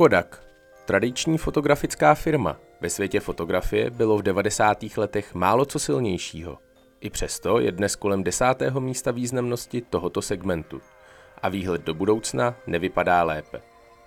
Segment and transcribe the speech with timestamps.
[0.00, 0.42] Kodak,
[0.84, 4.78] tradiční fotografická firma, ve světě fotografie bylo v 90.
[4.96, 6.58] letech málo co silnějšího.
[7.00, 10.80] I přesto je dnes kolem desátého místa významnosti tohoto segmentu.
[11.42, 13.62] A výhled do budoucna nevypadá lépe.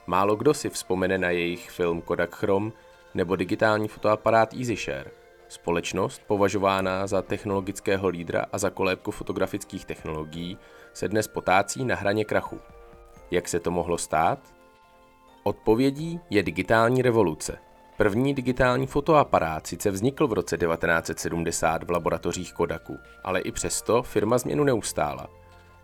[0.08, 2.72] Málo kdo si vzpomene na jejich film Kodak Chrome
[3.14, 5.12] nebo digitální fotoaparát EasyShare.
[5.48, 10.58] Společnost, považována za technologického lídra a za kolébku fotografických technologií,
[10.94, 12.60] se dnes potácí na hraně krachu.
[13.32, 14.63] Jak se to mohlo stát?
[15.46, 17.58] Odpovědí je digitální revoluce.
[17.98, 24.38] První digitální fotoaparát sice vznikl v roce 1970 v laboratořích Kodaku, ale i přesto firma
[24.38, 25.30] změnu neustála.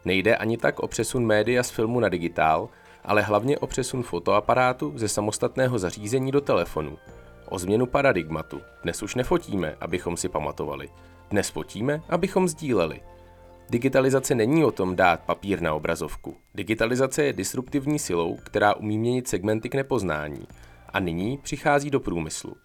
[0.05, 2.69] Nejde ani tak o přesun média z filmu na digitál,
[3.03, 6.97] ale hlavně o přesun fotoaparátu ze samostatného zařízení do telefonu.
[7.49, 8.61] O změnu paradigmatu.
[8.83, 10.89] Dnes už nefotíme, abychom si pamatovali.
[11.29, 13.01] Dnes fotíme, abychom sdíleli.
[13.71, 16.35] Digitalizace není o tom dát papír na obrazovku.
[16.55, 20.47] Digitalizace je disruptivní silou, která umí měnit segmenty k nepoznání.
[20.89, 22.55] A nyní přichází do průmyslu.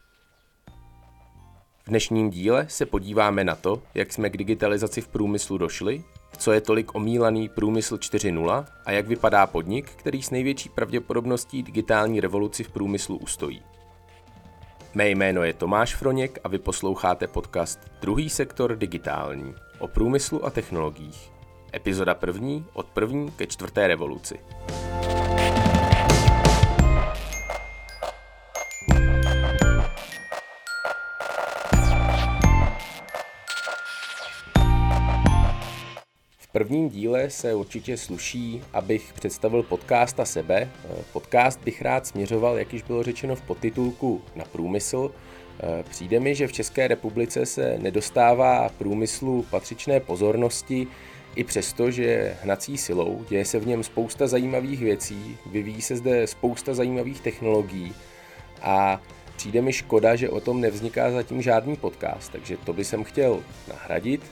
[1.84, 6.04] V dnešním díle se podíváme na to, jak jsme k digitalizaci v průmyslu došli,
[6.38, 12.20] co je tolik omílaný průmysl 4.0 a jak vypadá podnik, který s největší pravděpodobností digitální
[12.20, 13.62] revoluci v průmyslu ustojí.
[14.96, 20.50] Mé jméno je Tomáš Froněk a vy posloucháte podcast Druhý sektor digitální o průmyslu a
[20.50, 21.32] technologiích.
[21.74, 24.38] Epizoda první od první ke čtvrté revoluci.
[36.54, 40.68] Prvním díle se určitě sluší, abych představil podcast a sebe.
[41.12, 45.10] Podcast bych rád směřoval, jak již bylo řečeno v podtitulku, na průmysl,
[45.60, 50.86] Eh, přijde mi, že v České republice se nedostává průmyslu patřičné pozornosti,
[51.36, 56.26] i přesto, že hnací silou, děje se v něm spousta zajímavých věcí, vyvíjí se zde
[56.26, 57.94] spousta zajímavých technologií
[58.62, 59.02] a
[59.36, 63.42] přijde mi škoda, že o tom nevzniká zatím žádný podcast, takže to by jsem chtěl
[63.68, 64.22] nahradit.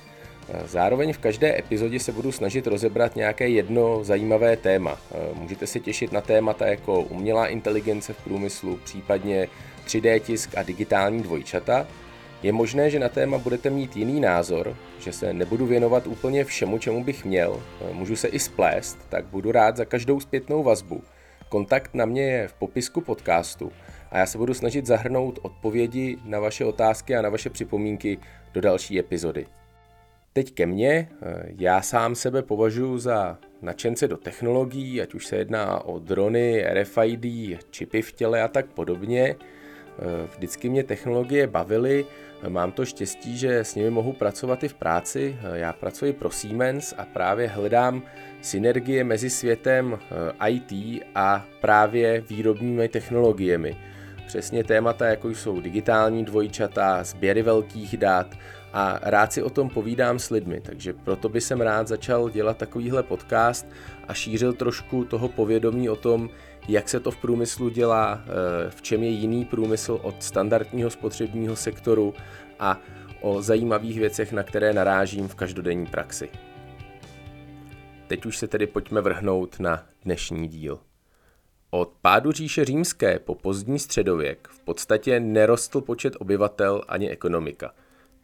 [0.54, 4.98] Eh, zároveň v každé epizodě se budu snažit rozebrat nějaké jedno zajímavé téma.
[5.10, 9.48] Eh, můžete se těšit na témata jako umělá inteligence v průmyslu, případně
[9.84, 11.86] 3D tisk a digitální dvojčata,
[12.42, 16.78] je možné, že na téma budete mít jiný názor, že se nebudu věnovat úplně všemu,
[16.78, 21.02] čemu bych měl, můžu se i splést, tak budu rád za každou zpětnou vazbu.
[21.48, 23.72] Kontakt na mě je v popisku podcastu
[24.10, 28.18] a já se budu snažit zahrnout odpovědi na vaše otázky a na vaše připomínky
[28.54, 29.46] do další epizody.
[30.32, 31.08] Teď ke mně,
[31.58, 37.26] já sám sebe považuji za nadšence do technologií, ať už se jedná o drony, RFID,
[37.70, 39.36] čipy v těle a tak podobně.
[39.98, 42.06] Eh, vždycky mě technologie bavily,
[42.48, 45.36] mám to štěstí, že s nimi mohu pracovat i v práci.
[45.40, 48.02] Eh, já pracuji pro Siemens a právě hledám
[48.42, 49.98] synergie mezi světem
[50.42, 53.76] eh, IT a právě výrobními technologiemi.
[54.26, 58.26] Přesně témata, jako jsou digitální dvojčata, sběry velkých dat
[58.72, 62.56] a rád si o tom povídám s lidmi, takže proto by jsem rád začal dělat
[62.56, 63.66] takovýhle podcast
[64.08, 66.30] a šířil trošku toho povědomí o tom,
[66.68, 71.56] jak se to v průmyslu dělá, eh, v čem je jiný průmysl od standardního spotřebního
[71.56, 72.14] sektoru
[72.58, 72.80] a
[73.20, 76.28] o zajímavých věcech, na které narážím v každodenní praxi.
[78.06, 80.78] Teď už se tedy pojďme vrhnout na dnešní díl.
[81.70, 87.74] Od pádu říše římské po pozdní středověk v podstatě nerostl počet obyvatel ani ekonomika.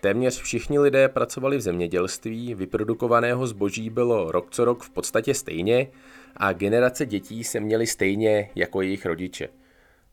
[0.00, 5.88] Téměř všichni lidé pracovali v zemědělství, vyprodukovaného zboží bylo rok co rok v podstatě stejně
[6.36, 9.48] a generace dětí se měly stejně jako jejich rodiče.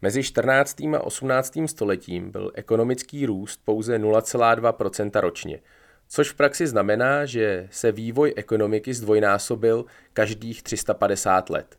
[0.01, 0.81] Mezi 14.
[0.81, 1.53] a 18.
[1.65, 5.59] stoletím byl ekonomický růst pouze 0,2% ročně,
[6.07, 11.77] což v praxi znamená, že se vývoj ekonomiky zdvojnásobil každých 350 let.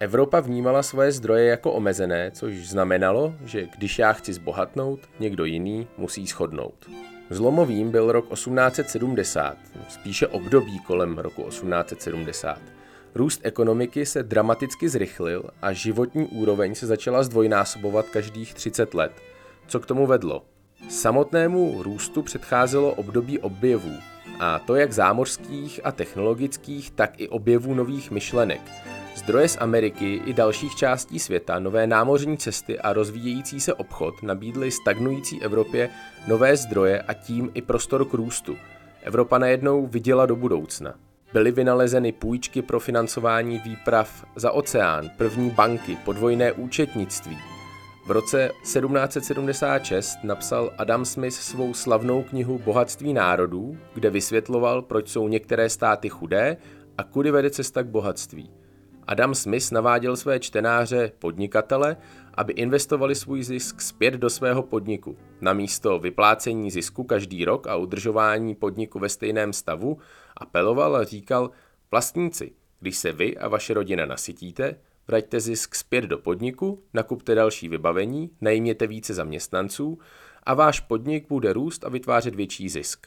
[0.00, 5.88] Evropa vnímala svoje zdroje jako omezené, což znamenalo, že když já chci zbohatnout, někdo jiný
[5.98, 6.86] musí schodnout.
[7.30, 9.56] Zlomovým byl rok 1870,
[9.88, 12.58] spíše období kolem roku 1870.
[13.14, 19.12] Růst ekonomiky se dramaticky zrychlil a životní úroveň se začala zdvojnásobovat každých 30 let.
[19.66, 20.44] Co k tomu vedlo?
[20.88, 23.92] Samotnému růstu předcházelo období objevů,
[24.40, 28.60] a to jak zámořských a technologických, tak i objevů nových myšlenek.
[29.22, 34.70] Zdroje z Ameriky i dalších částí světa, nové námořní cesty a rozvíjející se obchod nabídly
[34.70, 35.90] stagnující Evropě
[36.28, 38.56] nové zdroje a tím i prostor k růstu.
[39.02, 40.94] Evropa najednou viděla do budoucna.
[41.32, 47.38] Byly vynalezeny půjčky pro financování výprav za oceán, první banky, podvojné účetnictví.
[48.06, 55.28] V roce 1776 napsal Adam Smith svou slavnou knihu Bohatství národů, kde vysvětloval, proč jsou
[55.28, 56.56] některé státy chudé
[56.98, 58.61] a kudy vede cesta k bohatství.
[59.12, 61.96] Adam Smith naváděl své čtenáře podnikatele
[62.34, 65.16] aby investovali svůj zisk zpět do svého podniku.
[65.40, 69.98] Namísto vyplácení zisku každý rok a udržování podniku ve stejném stavu
[70.36, 71.50] apeloval a říkal,
[71.90, 74.76] vlastníci, když se vy a vaše rodina nasytíte,
[75.08, 79.98] vraťte zisk zpět do podniku, nakupte další vybavení, najměte více zaměstnanců
[80.42, 83.06] a váš podnik bude růst a vytvářet větší zisk.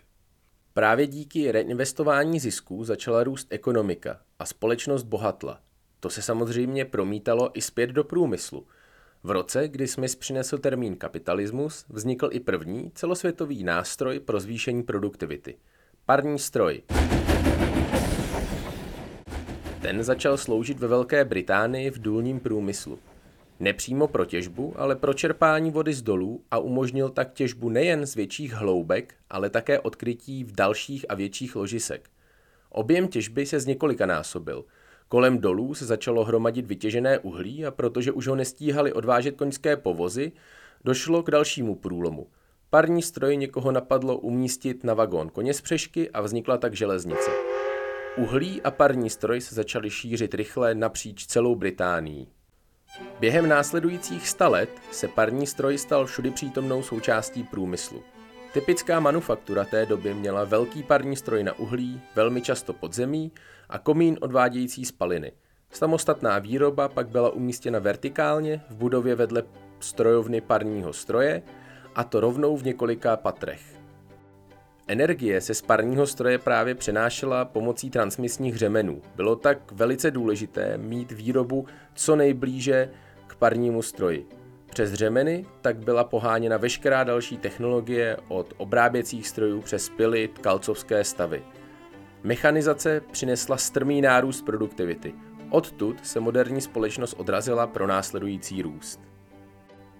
[0.74, 5.66] Právě díky reinvestování zisků začala růst ekonomika a společnost bohatla.
[6.06, 8.68] To se samozřejmě promítalo i zpět do průmyslu.
[9.24, 15.58] V roce, kdy Smith přinesl termín kapitalismus, vznikl i první celosvětový nástroj pro zvýšení produktivity.
[16.06, 16.82] Parní stroj.
[19.82, 23.00] Ten začal sloužit ve Velké Británii v důlním průmyslu.
[23.60, 28.16] Nepřímo pro těžbu, ale pro čerpání vody z dolů a umožnil tak těžbu nejen z
[28.16, 32.10] větších hloubek, ale také odkrytí v dalších a větších ložisek.
[32.70, 34.66] Objem těžby se z několika násobil.
[35.08, 40.32] Kolem dolů se začalo hromadit vytěžené uhlí a protože už ho nestíhali odvážet koňské povozy,
[40.84, 42.28] došlo k dalšímu průlomu.
[42.70, 47.32] Parní stroj někoho napadlo umístit na vagón koně z přešky a vznikla tak železnice.
[48.18, 52.28] Uhlí a parní stroj se začaly šířit rychle napříč celou Británií.
[53.20, 58.04] Během následujících sta let se parní stroj stal všudy přítomnou součástí průmyslu.
[58.54, 63.32] Typická manufaktura té doby měla velký parní stroj na uhlí, velmi často pod zemí
[63.70, 65.32] a komín odvádějící spaliny.
[65.72, 69.44] Samostatná výroba pak byla umístěna vertikálně v budově vedle
[69.80, 71.42] strojovny parního stroje,
[71.96, 73.62] a to rovnou v několika patrech.
[74.88, 79.02] Energie se z parního stroje právě přenášela pomocí transmisních řemenů.
[79.16, 82.90] Bylo tak velice důležité mít výrobu co nejblíže
[83.28, 84.28] k parnímu stroji.
[84.70, 91.44] Přes řemeny tak byla poháněna veškerá další technologie od obráběcích strojů přes pily, kalcovské stavy.
[92.26, 95.14] Mechanizace přinesla strmý nárůst produktivity.
[95.50, 99.00] Odtud se moderní společnost odrazila pro následující růst.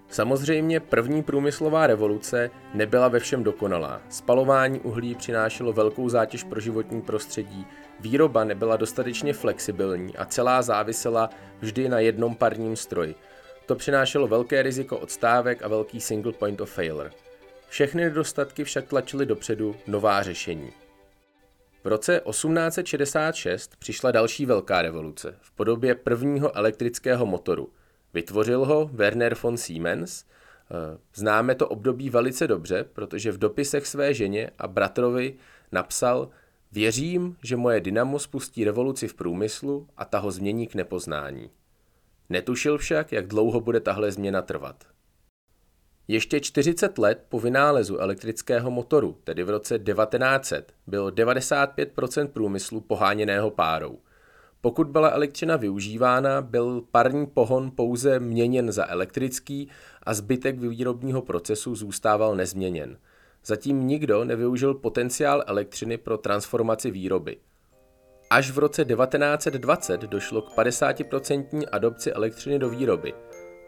[0.08, 4.00] Samozřejmě první průmyslová revoluce nebyla ve všem dokonalá.
[4.08, 7.66] Spalování uhlí přinášelo velkou zátěž pro životní prostředí,
[8.00, 11.30] výroba nebyla dostatečně flexibilní a celá závisela
[11.60, 13.14] vždy na jednom parním stroji.
[13.66, 17.10] To přinášelo velké riziko odstávek a velký single point of failure.
[17.68, 20.72] Všechny nedostatky však tlačily dopředu nová řešení.
[21.86, 27.72] V roce 1866 přišla další velká revoluce v podobě prvního elektrického motoru–
[28.16, 30.24] Vytvořil ho Werner von Siemens.
[30.24, 35.34] Eh, známe to období velice dobře, protože v dopisech své ženě a bratrovi
[35.72, 36.28] napsal
[36.72, 41.50] Věřím, že moje dynamo spustí revoluci v průmyslu a ta ho změní k nepoznání.
[42.28, 44.84] Netušil však, jak dlouho bude tahle změna trvat.
[46.08, 53.50] Ještě 40 let po vynálezu elektrického motoru, tedy v roce 1900, bylo 95% průmyslu poháněného
[53.50, 53.98] párou.
[54.60, 59.68] Pokud byla elektřina využívána, byl parní pohon pouze měněn za elektrický
[60.02, 62.98] a zbytek výrobního procesu zůstával nezměněn.
[63.44, 67.36] Zatím nikdo nevyužil potenciál elektřiny pro transformaci výroby.
[68.30, 73.14] Až v roce 1920 došlo k 50% adopci elektřiny do výroby.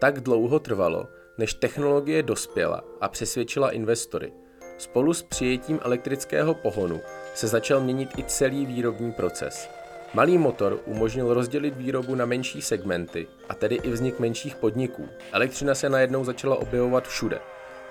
[0.01, 1.09] Tak dlouho trvalo,
[1.39, 4.33] než technologie dospěla a přesvědčila investory.
[4.79, 7.01] Spolu s přijetím elektrického pohonu
[7.35, 9.69] se začal měnit i celý výrobní proces.
[10.15, 15.09] Malý motor umožnil rozdělit výrobu na menší segmenty a tedy i vznik menších podniků.
[15.33, 17.41] Elektřina se najednou začala objevovat všude.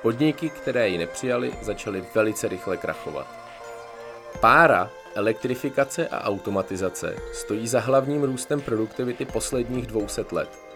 [0.01, 3.27] Podniky, které ji nepřijali, začaly velice rychle krachovat.
[4.39, 10.66] Pára, elektrifikace a automatizace stojí za hlavním růstem produktivity posledních 200 let.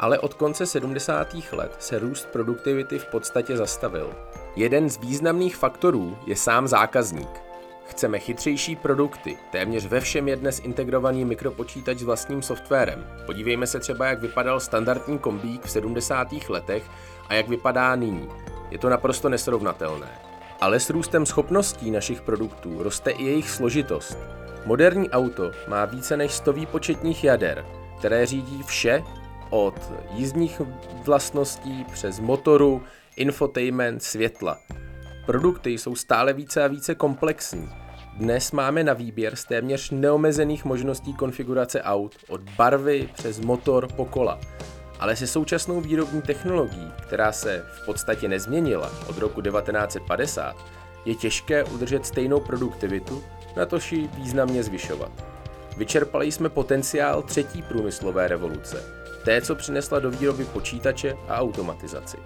[0.00, 1.34] Ale od konce 70.
[1.52, 4.14] let se růst produktivity v podstatě zastavil.
[4.56, 7.28] Jeden z významných faktorů je sám zákazník.
[7.84, 9.36] Chceme chytřejší produkty.
[9.52, 13.06] Téměř ve všem je dnes integrovaný mikropočítač s vlastním softwarem.
[13.26, 16.28] Podívejme se třeba, jak vypadal standardní kombík v 70.
[16.48, 16.82] letech
[17.28, 18.28] a jak vypadá nyní.
[18.70, 20.08] Je to naprosto nesrovnatelné.
[20.60, 24.18] Ale s růstem schopností našich produktů roste i jejich složitost.
[24.64, 27.66] Moderní auto má více než 100 výpočetních jader,
[27.98, 29.04] které řídí vše
[29.50, 30.62] od jízdních
[31.04, 32.82] vlastností přes motoru,
[33.16, 34.58] infotainment, světla.
[35.26, 37.68] Produkty jsou stále více a více komplexní.
[38.16, 44.04] Dnes máme na výběr z téměř neomezených možností konfigurace aut, od barvy přes motor po
[44.04, 44.40] kola.
[45.00, 50.56] Ale se současnou výrobní technologií, která se v podstatě nezměnila od roku 1950,
[51.04, 53.22] je těžké udržet stejnou produktivitu,
[53.56, 55.37] natož ji významně zvyšovat.
[55.78, 58.82] Vyčerpali jsme potenciál třetí průmyslové revoluce,
[59.24, 62.16] té, co přinesla do výroby počítače a automatizaci.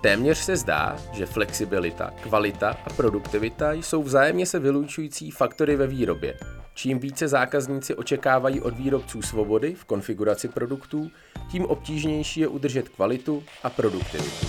[0.00, 6.34] Téměř se zdá, že flexibilita, kvalita a produktivita jsou vzájemně se vylučující faktory ve výrobě.
[6.74, 11.10] Čím více zákazníci očekávají od výrobců svobody v konfiguraci produktů,
[11.50, 14.46] tím obtížnější je udržet kvalitu a produktivitu.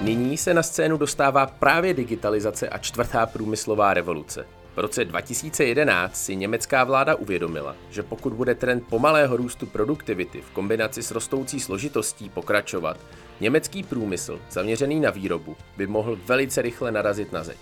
[0.00, 4.59] Nyní se na scénu dostává právě digitalizace a čtvrtá průmyslová revoluce.
[4.76, 10.50] V roce 2011 si německá vláda uvědomila, že pokud bude trend pomalého růstu produktivity v
[10.50, 12.96] kombinaci s rostoucí složitostí pokračovat,
[13.40, 17.58] německý průmysl, zaměřený na výrobu, by mohl velice rychle narazit na zeď.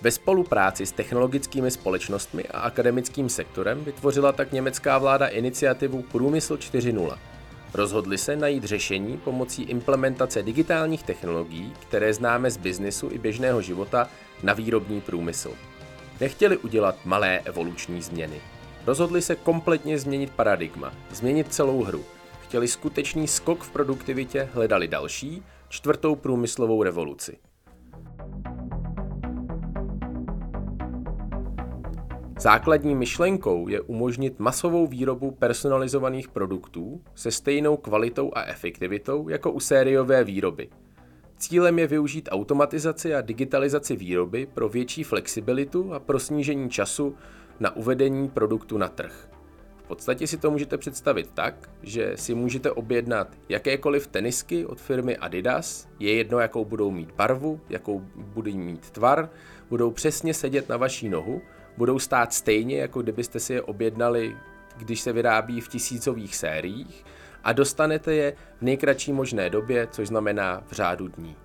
[0.00, 7.18] Ve spolupráci s technologickými společnostmi a akademickým sektorem vytvořila tak německá vláda iniciativu Průmysl 4.0.
[7.74, 14.08] Rozhodli se najít řešení pomocí implementace digitálních technologií, které známe z biznisu i běžného života,
[14.42, 15.52] na výrobní průmysl.
[16.20, 18.40] Nechtěli udělat malé evoluční změny.
[18.86, 22.04] Rozhodli se kompletně změnit paradigma, změnit celou hru.
[22.40, 27.38] Chtěli skutečný skok v produktivitě, hledali další, čtvrtou průmyslovou revoluci.
[32.38, 39.60] Základní myšlenkou je umožnit masovou výrobu personalizovaných produktů se stejnou kvalitou a efektivitou jako u
[39.60, 40.68] sériové výroby.
[41.38, 47.16] Cílem je využít automatizaci a digitalizaci výroby pro větší flexibilitu a pro snížení času
[47.60, 49.28] na uvedení produktu na trh.
[49.76, 55.16] V podstatě si to můžete představit tak, že si můžete objednat jakékoliv tenisky od firmy
[55.16, 59.30] Adidas, je jedno, jakou budou mít barvu, jakou budou mít tvar,
[59.70, 61.42] budou přesně sedět na vaší nohu
[61.76, 64.36] budou stát stejně, jako kdybyste si je objednali,
[64.76, 67.04] když se vyrábí v tisícových sériích
[67.46, 71.36] a dostanete je v nejkratší možné době, což znamená v řádu dní.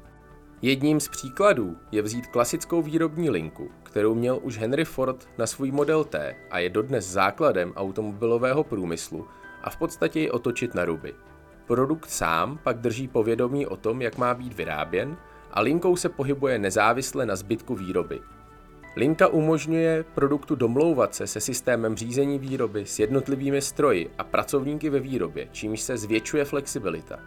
[0.61, 5.71] Jedním z příkladů je vzít klasickou výrobní linku, kterou měl už Henry Ford na svůj
[5.71, 9.27] Model T a je dodnes základem automobilového průmyslu
[9.63, 11.13] a v podstatě ji otočit na ruby.
[11.67, 15.17] Produkt sám pak drží povědomí o tom, jak má být vyráběn
[15.51, 18.19] a linkou se pohybuje nezávisle na zbytku výroby,
[18.95, 24.99] Linka umožňuje produktu domlouvat se se systémem řízení výroby s jednotlivými stroji a pracovníky ve
[24.99, 27.19] výrobě, čímž se zvětšuje flexibilita.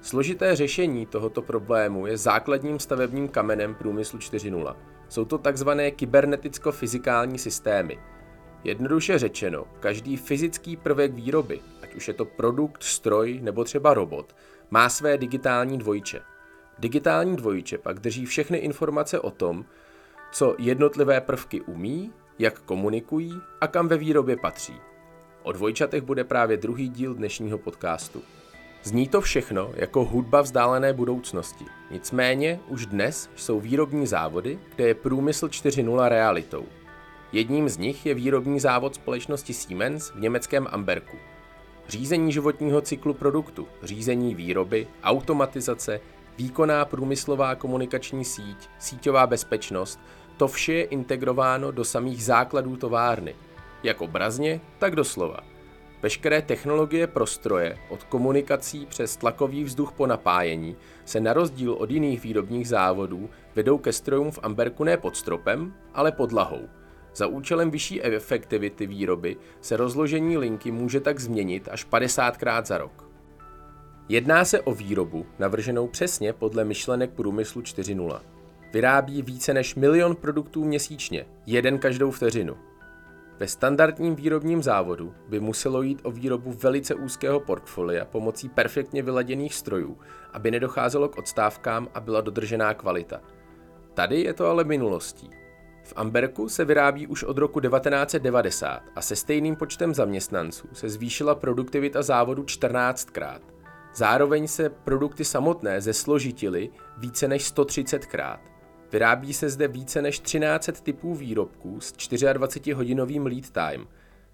[0.00, 4.76] Složité řešení tohoto problému je základním stavebním kamenem průmyslu 4.0.
[5.08, 7.98] Jsou to takzvané kyberneticko-fyzikální systémy.
[8.64, 14.36] Jednoduše řečeno, každý fyzický prvek výroby, ať už je to produkt, stroj nebo třeba robot,
[14.70, 16.20] má své digitální dvojče.
[16.78, 19.64] Digitální dvojče pak drží všechny informace o tom,
[20.36, 24.74] co jednotlivé prvky umí, jak komunikují a kam ve výrobě patří.
[25.42, 28.22] O dvojčatech bude právě druhý díl dnešního podcastu.
[28.82, 31.64] Zní to všechno jako hudba vzdálené budoucnosti.
[31.90, 36.64] Nicméně už dnes jsou výrobní závody, kde je průmysl 4.0 realitou.
[37.32, 41.16] Jedním z nich je výrobní závod společnosti Siemens v německém Amberku.
[41.88, 46.00] Řízení životního cyklu produktu, řízení výroby, automatizace,
[46.38, 50.00] výkonná průmyslová komunikační síť, síťová bezpečnost,
[50.36, 53.34] to vše je integrováno do samých základů továrny,
[53.82, 55.40] jak obrazně, tak doslova.
[56.02, 62.22] Veškeré technologie prostroje, od komunikací přes tlakový vzduch po napájení, se na rozdíl od jiných
[62.22, 66.68] výrobních závodů vedou ke strojům v Amberku ne pod stropem, ale pod lahou.
[67.14, 73.08] Za účelem vyšší efektivity výroby se rozložení linky může tak změnit až 50krát za rok.
[74.08, 78.35] Jedná se o výrobu navrženou přesně podle myšlenek průmyslu 4.0.
[78.76, 82.56] Vyrábí více než milion produktů měsíčně, jeden každou vteřinu.
[83.38, 89.54] Ve standardním výrobním závodu by muselo jít o výrobu velice úzkého portfolia pomocí perfektně vyladěných
[89.54, 89.98] strojů,
[90.32, 93.20] aby nedocházelo k odstávkám a byla dodržená kvalita.
[93.94, 95.30] Tady je to ale minulostí.
[95.84, 101.34] V Amberku se vyrábí už od roku 1990 a se stejným počtem zaměstnanců se zvýšila
[101.34, 103.40] produktivita závodu 14krát.
[103.94, 108.55] Zároveň se produkty samotné zesložitily více než 130krát.
[108.92, 113.88] Vyrábí se zde více než 13 typů výrobků s 24-hodinovým lead time.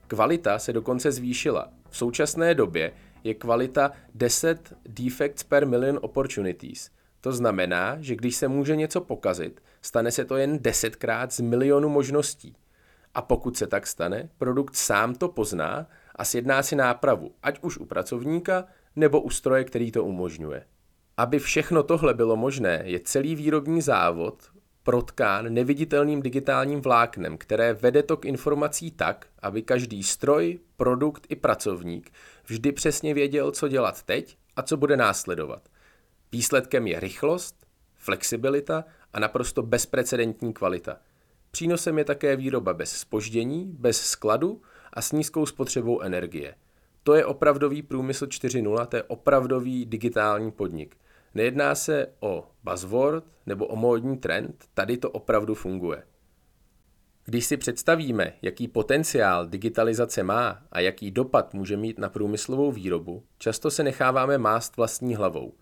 [0.06, 1.68] Kvalita se dokonce zvýšila.
[1.90, 2.92] V současné době
[3.24, 6.90] je kvalita 10 defects per million opportunities.
[7.20, 11.88] To znamená, že když se může něco pokazit, stane se to jen desetkrát z milionu
[11.88, 12.56] možností.
[13.14, 17.78] A pokud se tak stane, produkt sám to pozná a sjedná si nápravu, ať už
[17.78, 18.64] u pracovníka
[18.96, 20.64] nebo u stroje, který to umožňuje.
[21.22, 24.50] Aby všechno tohle bylo možné, je celý výrobní závod
[24.82, 32.10] protkán neviditelným digitálním vláknem, které vede tok informací tak, aby každý stroj, produkt i pracovník
[32.44, 35.68] vždy přesně věděl, co dělat teď a co bude následovat.
[36.32, 40.96] Výsledkem je rychlost, flexibilita a naprosto bezprecedentní kvalita.
[41.50, 44.62] Přínosem je také výroba bez spoždění, bez skladu
[44.92, 46.54] a s nízkou spotřebou energie–
[47.02, 50.96] To je opravdový průmysl 4.0, to je opravdový digitální podnik.
[51.34, 56.02] Nejedná se o buzzword nebo o módní trend, tady to opravdu funguje.
[57.24, 63.24] Když si představíme, jaký potenciál digitalizace má a jaký dopad může mít na průmyslovou výrobu,
[63.38, 65.54] často se necháváme mást vlastní hlavou.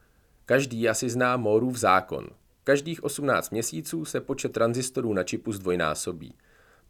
[0.44, 2.26] Každý asi zná Moorův zákon.
[2.64, 6.34] Každých 18 měsíců se počet tranzistorů na čipu zdvojnásobí.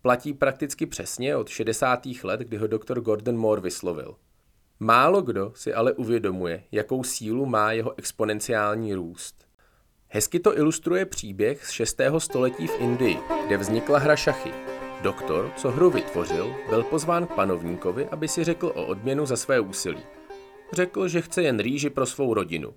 [0.03, 2.07] Platí prakticky přesně od 60.
[2.23, 4.17] let, kdy ho doktor Gordon Moore vyslovil.
[4.83, 9.47] Málo kdo si ale uvědomuje, jakou sílu má jeho exponenciální růst.
[10.09, 12.01] Hezky to ilustruje příběh z 6.
[12.19, 14.53] století v Indii, kde vznikla hra šachy.
[15.03, 19.61] Doktor, co hru vytvořil, byl pozván k panovníkovi, aby si řekl o odměnu za své
[19.61, 20.03] úsilí.
[20.73, 22.75] Řekl, že chce jen rýži pro svou rodinu.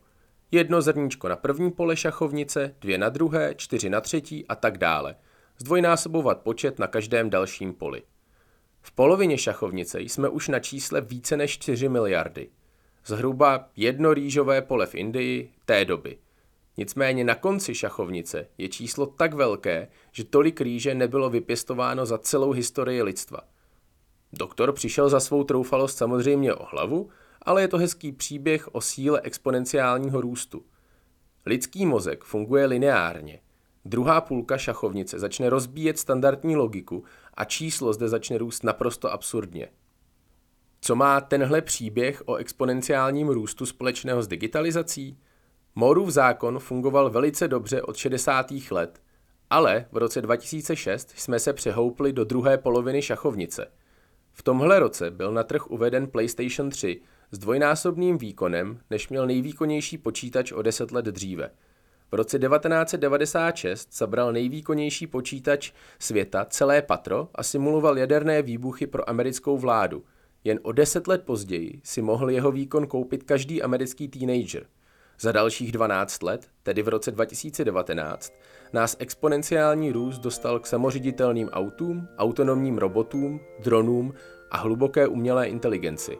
[0.51, 5.15] Jedno zrníčko na první pole šachovnice, dvě na druhé, čtyři na třetí a tak dále.
[5.57, 8.03] Zdvojnásobovat počet na každém dalším poli.
[8.85, 12.49] V polovině šachovnice jsme už na čísle více než 4 miliardy.
[13.05, 16.17] Zhruba jedno rýžové pole v Indii té doby.
[16.77, 22.51] Nicméně na konci šachovnice je číslo tak velké, že tolik rýže nebylo vypěstováno za celou
[22.51, 23.39] historii lidstva.
[24.33, 27.09] Doktor přišel za svou troufalost samozřejmě o hlavu,
[27.41, 30.65] ale je to hezký příběh o síle exponenciálního růstu.
[31.45, 33.39] Lidský mozek funguje lineárně.
[33.85, 39.67] Druhá půlka šachovnice začne rozbíjet standardní logiku a číslo zde začne růst naprosto absurdně.
[40.81, 45.17] Co má tenhle příběh o exponenciálním růstu společného s digitalizací?
[45.75, 48.51] Moorův zákon fungoval velice dobře od 60.
[48.71, 49.01] let,
[49.49, 53.71] ale v roce 2006 jsme se přehoupli do druhé poloviny šachovnice.
[54.31, 59.97] V tomhle roce byl na trh uveden PlayStation 3 s dvojnásobným výkonem, než měl nejvýkonnější
[59.97, 61.51] počítač o 10 let dříve.
[62.11, 69.57] V roce 1996 zabral nejvýkonnější počítač světa celé patro a simuloval jaderné výbuchy pro americkou
[69.57, 70.03] vládu.
[70.43, 74.65] Jen o 10 let později si mohl jeho výkon koupit každý americký teenager–
[75.19, 78.33] za dalších 12 let, tedy v roce 2019,
[78.73, 84.13] nás exponenciální růst dostal k samoředitelným autům, autonomním robotům, dronům
[84.51, 86.17] a hluboké umělé inteligenci.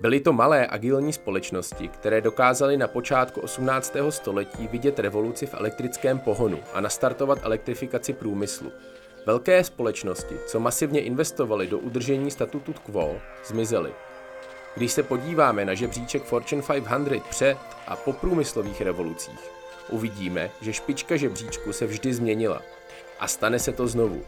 [0.00, 3.96] Byly to malé agilní společnosti, které dokázaly na počátku 18.
[4.10, 8.72] století vidět revoluci v elektrickém pohonu a nastartovat elektrifikaci průmyslu.
[9.26, 13.92] Velké společnosti, co masivně investovaly do udržení statutu quo, zmizely.
[14.76, 19.50] Když se podíváme na žebříček Fortune 500 před a po průmyslových revolucích,
[19.88, 22.62] uvidíme, že špička žebříčku se vždy změnila.
[23.20, 24.22] A stane se to znovu.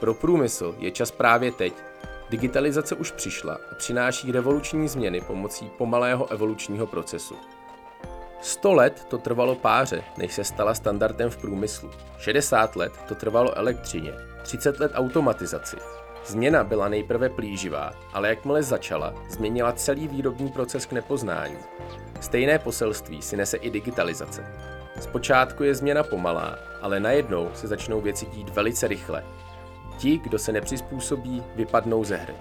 [0.00, 1.74] Pro průmysl je čas právě teď.
[2.30, 7.36] Digitalizace už přišla a přináší revoluční změny pomocí pomalého evolučního procesu.
[8.40, 11.90] 100 let to trvalo páře, než se stala standardem v průmyslu.
[12.18, 14.12] 60 let to trvalo elektřině,
[14.42, 15.76] 30 let automatizaci,
[16.26, 21.56] Změna byla nejprve plíživá, ale jakmile začala, změnila celý výrobní proces k nepoznání.
[22.20, 24.44] Stejné poselství si nese i digitalizace.
[25.00, 29.24] Zpočátku je změna pomalá, ale najednou se začnou věci dít velice rychle.
[30.00, 32.34] Ti, kdo se nepřizpůsobí, vypadnou ze hry.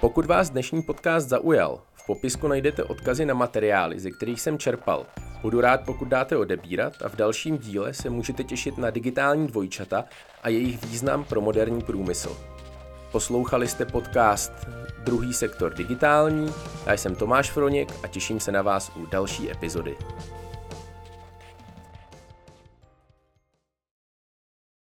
[0.00, 5.06] Pokud vás dnešní podcast zaujal, v popisku najdete odkazy na materiály, ze kterých jsem čerpal.
[5.42, 10.04] Budu rád, pokud dáte odebírat a v dalším díle se můžete těšit na digitální dvojčata
[10.42, 12.36] a jejich význam pro moderní průmysl.
[13.12, 14.52] Poslouchali jste podcast
[15.04, 16.54] Druhý sektor digitální,
[16.86, 19.96] já jsem Tomáš Froněk a těším se na vás u další epizody.